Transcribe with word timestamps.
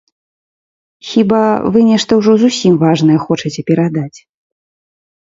Хіба, 1.09 1.41
вы 1.77 1.85
нешта 1.91 2.11
ўжо 2.23 2.31
зусім 2.47 2.73
важнае 2.87 3.19
хочаце 3.29 3.61
перадаць. 3.71 4.19